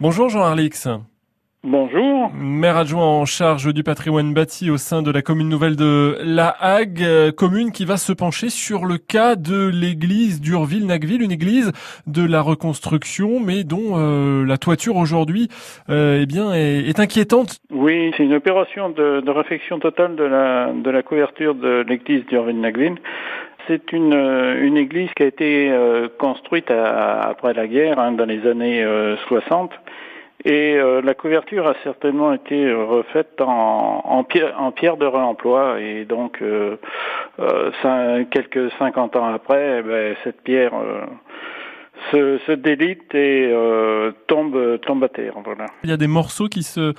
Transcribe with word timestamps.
Bonjour 0.00 0.30
Jean 0.30 0.40
Arlix. 0.40 0.88
Bonjour. 1.62 2.30
Maire 2.34 2.78
adjoint 2.78 3.04
en 3.04 3.26
charge 3.26 3.74
du 3.74 3.82
patrimoine 3.82 4.32
bâti 4.32 4.70
au 4.70 4.78
sein 4.78 5.02
de 5.02 5.10
la 5.10 5.20
commune 5.20 5.50
nouvelle 5.50 5.76
de 5.76 6.16
La 6.24 6.48
Hague, 6.58 7.02
euh, 7.02 7.32
commune 7.32 7.70
qui 7.70 7.84
va 7.84 7.98
se 7.98 8.14
pencher 8.14 8.48
sur 8.48 8.86
le 8.86 8.96
cas 8.96 9.36
de 9.36 9.68
l'église 9.68 10.40
d'Urville-Nagville, 10.40 11.20
une 11.20 11.32
église 11.32 11.72
de 12.06 12.26
la 12.26 12.40
reconstruction, 12.40 13.40
mais 13.40 13.62
dont 13.62 13.98
euh, 13.98 14.46
la 14.46 14.56
toiture 14.56 14.96
aujourd'hui 14.96 15.48
euh, 15.90 16.20
eh 16.22 16.24
bien, 16.24 16.54
est, 16.54 16.98
inquiétante. 16.98 17.58
Oui, 17.70 18.10
c'est 18.16 18.24
une 18.24 18.32
opération 18.32 18.88
de, 18.88 19.20
de, 19.20 19.30
réfection 19.30 19.80
totale 19.80 20.16
de 20.16 20.24
la, 20.24 20.72
de 20.72 20.90
la 20.90 21.02
couverture 21.02 21.54
de 21.54 21.84
l'église 21.86 22.24
d'Urville-Nagville. 22.24 22.96
C'est 23.66 23.92
une, 23.92 24.14
une 24.14 24.76
église 24.76 25.10
qui 25.14 25.22
a 25.22 25.26
été 25.26 25.72
construite 26.18 26.70
après 26.70 27.54
la 27.54 27.66
guerre, 27.66 27.98
hein, 27.98 28.12
dans 28.12 28.24
les 28.24 28.46
années 28.46 28.84
60 29.28 29.72
et 30.44 30.76
euh, 30.76 31.02
la 31.02 31.12
couverture 31.14 31.66
a 31.66 31.74
certainement 31.84 32.32
été 32.32 32.72
refaite 32.72 33.40
en, 33.40 34.02
en, 34.04 34.24
pierre, 34.24 34.58
en 34.58 34.72
pierre 34.72 34.96
de 34.96 35.04
réemploi. 35.04 35.80
Et 35.80 36.06
donc, 36.06 36.40
euh, 36.40 36.76
euh, 37.38 38.24
quelques 38.30 38.70
50 38.78 39.16
ans 39.16 39.26
après, 39.26 39.80
eh 39.80 39.82
ben, 39.82 40.16
cette 40.24 40.40
pierre 40.42 40.72
se, 42.10 42.38
se, 42.46 42.52
délite 42.52 43.14
et 43.14 43.52
tombe, 44.28 44.80
tombe 44.80 45.04
à 45.04 45.08
terre. 45.08 45.34
Voilà. 45.44 45.66
Il 45.84 45.90
y 45.90 45.92
a 45.92 45.98
des 45.98 46.06
morceaux 46.06 46.48
qui 46.48 46.62
se, 46.62 46.94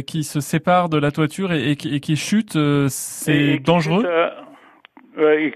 qui 0.00 0.24
se 0.24 0.40
séparent 0.40 0.88
de 0.88 0.98
la 0.98 1.12
toiture 1.12 1.52
et, 1.52 1.70
et, 1.70 1.76
qui, 1.76 2.00
qui, 2.00 2.16
chutent. 2.16 2.58
C'est 2.88 3.58
dangereux? 3.58 4.04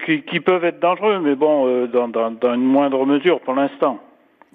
Qui, 0.04 0.22
qui, 0.22 0.40
peuvent 0.40 0.64
être 0.64 0.80
dangereux, 0.80 1.20
mais 1.20 1.34
bon, 1.34 1.86
dans, 1.86 2.08
dans, 2.08 2.30
dans 2.30 2.54
une 2.54 2.64
moindre 2.64 3.04
mesure 3.06 3.40
pour 3.40 3.54
l'instant. 3.54 4.00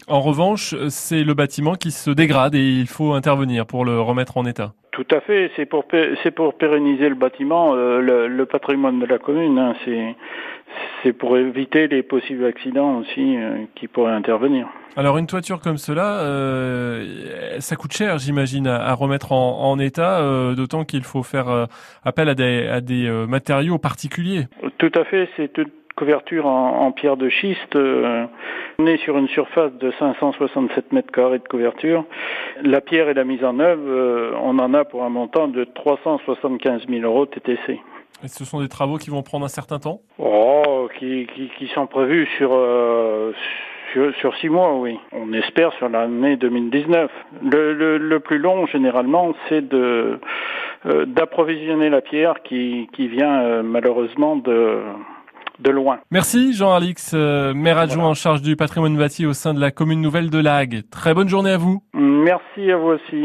En 0.08 0.22
revanche, 0.22 0.76
c'est 0.90 1.24
le 1.24 1.34
bâtiment 1.34 1.76
qui 1.76 1.92
se 1.92 2.10
dégrade 2.10 2.56
et 2.56 2.60
il 2.60 2.88
faut 2.88 3.14
intervenir 3.14 3.66
pour 3.66 3.86
le 3.86 4.00
remettre 4.00 4.38
en 4.38 4.46
état. 4.46 4.74
Tout 4.92 5.08
à 5.12 5.22
fait, 5.22 5.52
c'est 5.56 5.66
pour 5.66 5.86
c'est 6.24 6.32
pour 6.32 6.56
pérenniser 6.56 7.10
le 7.10 7.16
bâtiment, 7.16 7.74
euh, 7.74 8.02
le, 8.02 8.28
le, 8.28 8.46
patrimoine 8.46 9.00
de 9.00 9.06
la 9.06 9.18
commune. 9.18 9.58
Hein, 9.58 9.76
c'est 9.86 10.16
c'est 11.04 11.14
pour 11.14 11.38
éviter 11.38 11.88
les 11.88 12.04
possibles 12.04 12.46
accidents 12.46 12.98
aussi 12.98 13.38
euh, 13.38 13.66
qui 13.76 13.88
pourraient 13.88 14.14
intervenir. 14.14 14.68
Alors 14.96 15.18
une 15.18 15.28
toiture 15.28 15.62
comme 15.62 15.78
cela, 15.78 16.20
euh, 16.22 17.60
ça 17.60 17.76
coûte 17.76 17.94
cher, 17.94 18.18
j'imagine, 18.18 18.68
à, 18.68 18.78
à, 18.78 18.94
remettre 18.94 19.32
en, 19.32 19.62
en 19.62 19.80
état, 19.80 20.20
euh, 20.20 20.56
d'autant 20.56 20.84
qu'il 20.84 21.04
faut 21.04 21.24
faire 21.24 21.68
appel 22.04 22.30
à 22.30 22.36
des, 22.36 22.68
à 22.68 22.82
des 22.82 23.10
matériaux 23.28 23.78
particuliers. 23.78 24.48
Tout 24.78 24.92
à 24.96 25.04
fait, 25.06 25.30
c'est 25.38 25.54
tout, 25.54 25.66
couverture 25.96 26.46
en, 26.46 26.92
pierre 26.92 27.18
de 27.18 27.30
schiste. 27.30 27.76
On 27.76 28.88
est 28.88 28.98
sur 29.04 29.18
une 29.18 29.28
surface 29.28 29.74
de 29.74 29.92
567 30.00 30.94
mètres 30.94 31.12
carrés 31.12 31.40
de 31.40 31.48
couverture. 31.48 32.06
La 32.64 32.80
pierre 32.80 33.10
et 33.10 33.14
la 33.14 33.26
mise 33.26 33.44
en 33.44 33.60
œuvre, 33.60 34.38
on 34.42 34.58
en 34.60 34.74
a 34.74 34.86
pour 34.86 35.04
un 35.04 35.10
montant 35.10 35.50
de 35.50 35.66
375 35.66 36.88
000 36.88 37.02
euros 37.02 37.26
TTC. 37.26 37.80
Et 38.24 38.28
ce 38.28 38.44
sont 38.44 38.60
des 38.60 38.68
travaux 38.68 38.98
qui 38.98 39.10
vont 39.10 39.24
prendre 39.24 39.46
un 39.46 39.50
certain 39.50 39.80
temps? 39.80 40.02
Oh, 40.18 40.79
qui, 41.00 41.28
qui, 41.58 41.68
sont 41.74 41.88
prévus 41.88 42.28
sur, 42.38 42.52
euh, 42.54 43.32
sur, 43.94 44.14
sur, 44.16 44.36
six 44.38 44.50
mois, 44.50 44.76
oui. 44.76 45.00
On 45.12 45.34
espère 45.34 45.74
sur 45.74 45.90
l'année 45.90 46.36
2019. 46.36 47.10
Le, 47.42 47.74
le, 47.74 47.98
le, 47.98 48.20
plus 48.20 48.38
long, 48.38 48.66
généralement, 48.68 49.34
c'est 49.48 49.68
de 49.68 50.20
d'approvisionner 51.08 51.90
la 51.90 52.00
pierre 52.00 52.42
qui, 52.42 52.88
qui 52.94 53.10
vient 53.10 53.62
malheureusement 53.64 54.38
de 54.38 54.82
de 55.60 55.70
loin. 55.72 56.00
Merci 56.12 56.54
Jean-Alix, 56.54 57.12
euh, 57.14 57.54
maire 57.54 57.78
adjoint 57.78 58.06
en 58.06 58.14
charge 58.14 58.42
du 58.42 58.56
patrimoine 58.56 58.98
bâti 58.98 59.26
au 59.26 59.34
sein 59.34 59.54
de 59.54 59.60
la 59.60 59.72
commune 59.72 60.02
nouvelle 60.02 60.30
de 60.30 60.40
Lague. 60.40 60.82
Très 60.90 61.14
bonne 61.14 61.28
journée 61.28 61.52
à 61.52 61.58
vous. 61.58 61.82
Merci 61.94 62.72
à 62.72 62.78
vous 62.78 62.90
aussi. 62.90 63.24